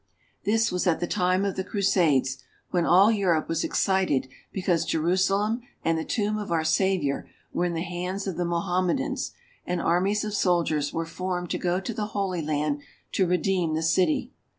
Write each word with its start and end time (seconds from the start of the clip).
This 0.45 0.71
was 0.71 0.87
at 0.87 0.99
the 0.99 1.05
time 1.05 1.45
of 1.45 1.55
the 1.55 1.63
Crusades, 1.63 2.39
when 2.71 2.87
all 2.87 3.11
Europe 3.11 3.47
was 3.47 3.63
excited 3.63 4.27
because 4.51 4.83
Jerusalem 4.83 5.61
and 5.85 5.95
the 5.95 6.03
Tomb 6.03 6.39
of 6.39 6.51
our 6.51 6.63
Savior 6.63 7.29
were 7.53 7.65
in 7.65 7.75
the 7.75 7.83
hands 7.83 8.25
of 8.25 8.35
the 8.35 8.43
Mohammedans, 8.43 9.33
and 9.63 9.79
armies 9.79 10.23
of 10.25 10.33
soldiers 10.33 10.91
were 10.91 11.05
formed 11.05 11.51
to 11.51 11.59
go 11.59 11.79
to 11.79 11.93
the 11.93 12.05
Holy 12.17 12.41
Land 12.41 12.81
to 13.11 13.27
redeem 13.27 13.75
the 13.75 13.83
city. 13.83 14.31